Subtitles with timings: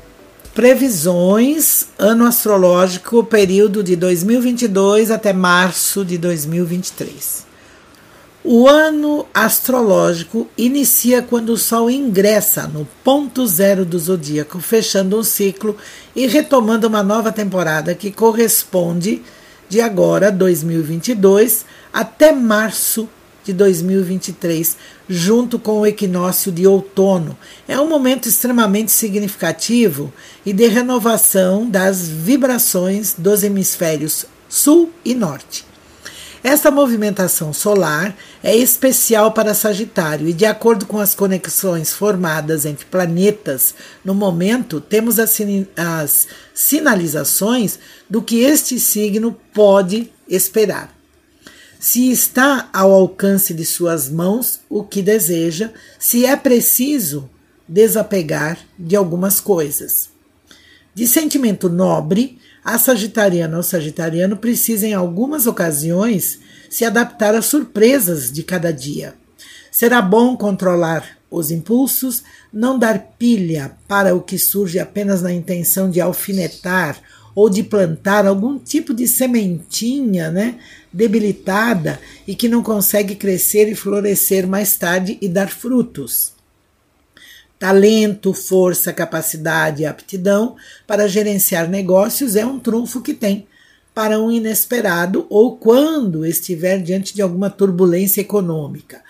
[0.55, 7.47] Previsões ano astrológico período de 2022 até março de 2023.
[8.43, 15.23] O ano astrológico inicia quando o Sol ingressa no ponto zero do zodíaco, fechando um
[15.23, 15.77] ciclo
[16.17, 19.23] e retomando uma nova temporada que corresponde
[19.69, 23.07] de agora, 2022, até março
[23.49, 24.77] de 2023,
[25.09, 27.37] junto com o equinócio de outono.
[27.67, 30.13] É um momento extremamente significativo
[30.45, 35.65] e de renovação das vibrações dos hemisférios sul e norte.
[36.45, 42.85] Esta movimentação solar é especial para Sagitário e, de acordo com as conexões formadas entre
[42.85, 45.37] planetas, no momento temos as,
[45.77, 50.98] as sinalizações do que este signo pode esperar.
[51.79, 57.31] Se está ao alcance de suas mãos o que deseja, se é preciso
[57.69, 60.09] desapegar de algumas coisas.
[60.93, 68.33] De sentimento nobre, a sagitariana ou sagitariano precisa, em algumas ocasiões, se adaptar às surpresas
[68.33, 69.15] de cada dia.
[69.71, 75.89] Será bom controlar os impulsos, não dar pilha para o que surge apenas na intenção
[75.89, 77.01] de alfinetar
[77.39, 80.59] ou de plantar algum tipo de sementinha, né,
[80.93, 86.33] debilitada e que não consegue crescer e florescer mais tarde e dar frutos.
[87.57, 93.47] Talento, força, capacidade e aptidão para gerenciar negócios é um trunfo que tem
[93.95, 99.01] para um inesperado ou quando estiver diante de alguma turbulência econômica.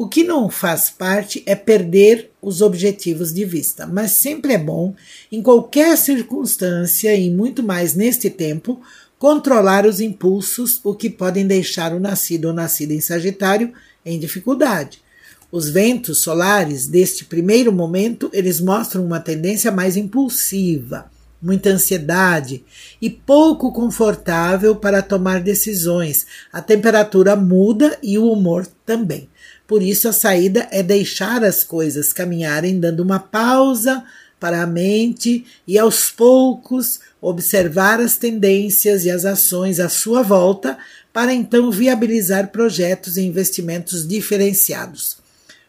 [0.00, 4.94] O que não faz parte é perder os objetivos de vista, mas sempre é bom,
[5.30, 8.80] em qualquer circunstância e muito mais neste tempo,
[9.18, 13.72] controlar os impulsos, o que podem deixar o nascido ou nascida em Sagitário
[14.06, 15.02] em dificuldade.
[15.50, 21.10] Os ventos solares deste primeiro momento, eles mostram uma tendência mais impulsiva,
[21.42, 22.64] muita ansiedade
[23.02, 26.24] e pouco confortável para tomar decisões.
[26.52, 29.28] A temperatura muda e o humor também.
[29.68, 34.02] Por isso a saída é deixar as coisas caminharem dando uma pausa
[34.40, 40.78] para a mente e aos poucos observar as tendências e as ações à sua volta
[41.12, 45.18] para então viabilizar projetos e investimentos diferenciados.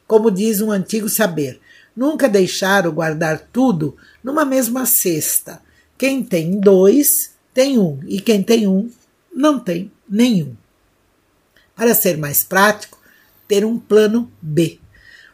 [0.07, 1.59] Como diz um antigo saber,
[1.93, 5.61] nunca deixar ou guardar tudo numa mesma cesta.
[5.97, 8.89] Quem tem dois, tem um, e quem tem um,
[9.35, 10.55] não tem nenhum.
[11.75, 12.98] Para ser mais prático,
[13.49, 14.79] ter um plano B.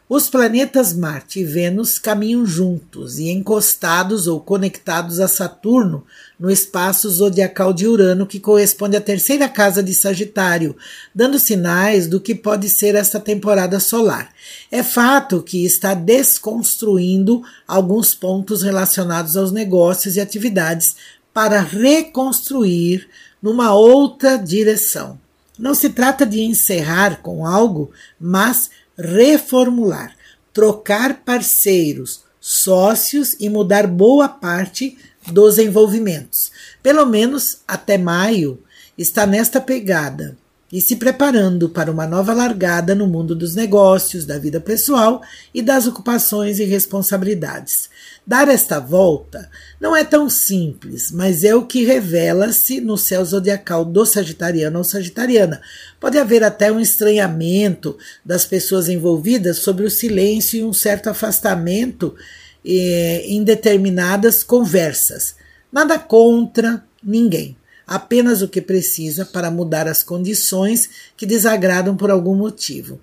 [0.08, 6.04] Os planetas Marte e Vênus caminham juntos e encostados ou conectados a Saturno
[6.38, 10.76] no espaço zodiacal de Urano, que corresponde à terceira casa de Sagitário,
[11.12, 14.32] dando sinais do que pode ser esta temporada solar.
[14.70, 20.94] É fato que está desconstruindo alguns pontos relacionados aos negócios e atividades
[21.34, 23.08] para reconstruir
[23.42, 25.25] numa outra direção.
[25.58, 27.90] Não se trata de encerrar com algo,
[28.20, 30.14] mas reformular,
[30.52, 34.96] trocar parceiros, sócios e mudar boa parte
[35.26, 36.52] dos envolvimentos.
[36.82, 38.62] Pelo menos até maio
[38.96, 40.36] está nesta pegada
[40.70, 45.22] e se preparando para uma nova largada no mundo dos negócios, da vida pessoal
[45.54, 47.88] e das ocupações e responsabilidades.
[48.26, 49.48] Dar esta volta
[49.80, 54.84] não é tão simples, mas é o que revela-se no céu zodiacal do Sagitariano ou
[54.84, 55.60] Sagitariana.
[56.00, 62.16] Pode haver até um estranhamento das pessoas envolvidas sobre o silêncio e um certo afastamento
[62.64, 65.36] eh, em determinadas conversas.
[65.70, 67.56] Nada contra ninguém
[67.86, 72.98] apenas o que precisa para mudar as condições que desagradam por algum motivo.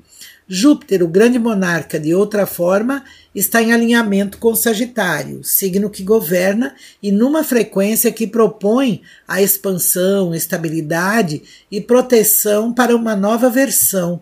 [0.48, 6.76] Júpiter, o grande monarca de outra forma, está em alinhamento com Sagitário, signo que governa
[7.02, 14.22] e numa frequência que propõe a expansão, estabilidade e proteção para uma nova versão,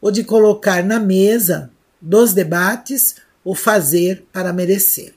[0.00, 1.70] ou de colocar na mesa
[2.00, 5.14] dos debates o fazer para merecer.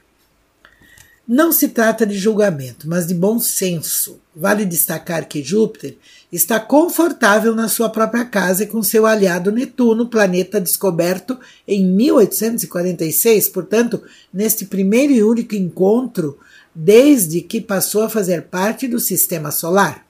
[1.27, 4.17] Não se trata de julgamento, mas de bom senso.
[4.33, 5.97] Vale destacar que Júpiter
[6.31, 11.37] está confortável na sua própria casa e com seu aliado Netuno, planeta descoberto
[11.67, 14.01] em 1846, portanto,
[14.33, 16.39] neste primeiro e único encontro
[16.73, 20.05] desde que passou a fazer parte do sistema solar.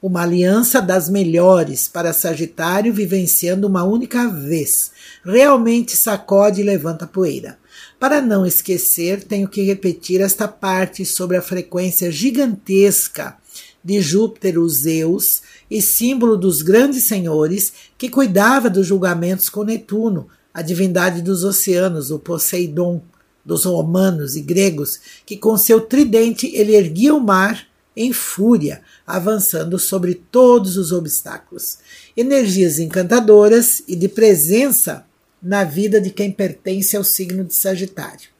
[0.00, 4.92] Uma aliança das melhores para Sagitário vivenciando uma única vez.
[5.24, 7.58] Realmente sacode e levanta poeira.
[8.02, 13.36] Para não esquecer, tenho que repetir esta parte sobre a frequência gigantesca
[13.84, 15.40] de Júpiter, os Zeus,
[15.70, 22.10] e símbolo dos grandes senhores que cuidava dos julgamentos com Netuno, a divindade dos oceanos,
[22.10, 23.00] o Poseidon,
[23.44, 29.78] dos romanos e gregos, que com seu tridente ele erguia o mar em fúria, avançando
[29.78, 31.78] sobre todos os obstáculos.
[32.16, 35.06] Energias encantadoras e de presença
[35.42, 38.30] na vida de quem pertence ao signo de Sagitário.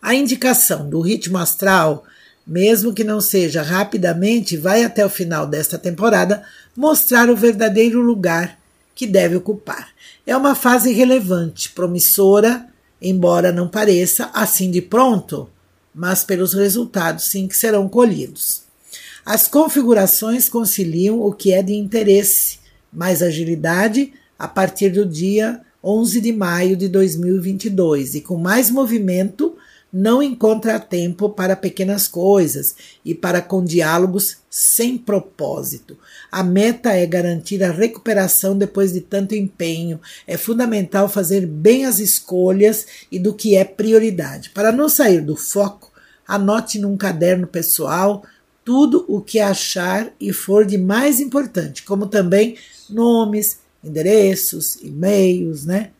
[0.00, 2.04] A indicação do ritmo astral,
[2.46, 6.44] mesmo que não seja rapidamente, vai até o final desta temporada
[6.76, 8.58] mostrar o verdadeiro lugar
[8.94, 9.88] que deve ocupar.
[10.26, 12.66] É uma fase relevante, promissora,
[13.00, 15.50] embora não pareça assim de pronto,
[15.94, 18.62] mas pelos resultados sim que serão colhidos.
[19.24, 22.58] As configurações conciliam o que é de interesse,
[22.92, 29.56] mais agilidade a partir do dia 11 de maio de 2022 e com mais movimento
[29.92, 35.98] não encontra tempo para pequenas coisas e para com diálogos sem propósito.
[36.30, 40.00] A meta é garantir a recuperação depois de tanto empenho.
[40.26, 44.50] É fundamental fazer bem as escolhas e do que é prioridade.
[44.50, 45.90] Para não sair do foco,
[46.26, 48.22] anote num caderno pessoal
[48.64, 52.56] tudo o que achar e for de mais importante, como também
[52.88, 55.90] nomes, endereços, e-mails, né?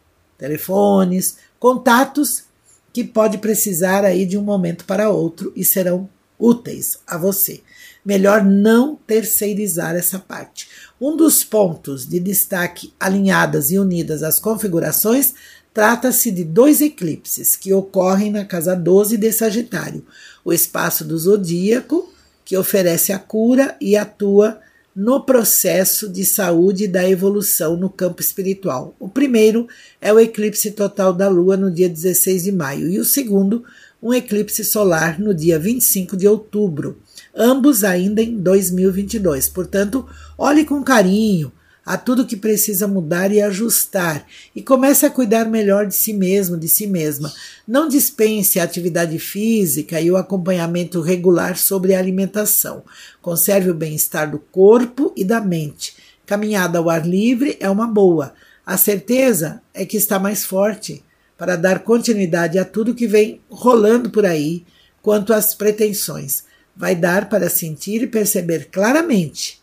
[0.41, 2.45] telefones, contatos
[2.93, 7.61] que pode precisar aí de um momento para outro e serão úteis a você.
[8.03, 10.67] Melhor não terceirizar essa parte.
[10.99, 15.35] Um dos pontos de destaque alinhadas e unidas às configurações
[15.75, 20.05] trata-se de dois eclipses que ocorrem na casa 12 de Sagitário,
[20.43, 22.13] o espaço do zodíaco,
[22.45, 24.59] que oferece a cura e atua
[24.95, 28.95] no processo de saúde da evolução no campo espiritual.
[28.99, 29.69] O primeiro
[30.01, 33.65] é o eclipse total da Lua no dia 16 de maio, e o segundo,
[34.03, 36.99] um eclipse solar no dia 25 de outubro,
[37.35, 39.49] ambos ainda em 2022.
[39.49, 40.07] Portanto,
[40.37, 41.53] olhe com carinho,
[41.91, 46.57] a tudo que precisa mudar e ajustar e comece a cuidar melhor de si mesmo,
[46.57, 47.33] de si mesma.
[47.67, 52.85] Não dispense a atividade física e o acompanhamento regular sobre a alimentação.
[53.21, 55.97] Conserve o bem-estar do corpo e da mente.
[56.25, 58.35] Caminhada ao ar livre é uma boa.
[58.65, 61.03] A certeza é que está mais forte
[61.37, 64.65] para dar continuidade a tudo que vem rolando por aí
[65.03, 66.45] quanto às pretensões.
[66.77, 69.60] Vai dar para sentir e perceber claramente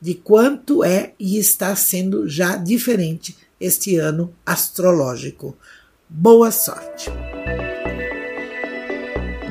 [0.00, 5.56] de quanto é e está sendo já diferente este ano astrológico.
[6.08, 7.10] Boa sorte.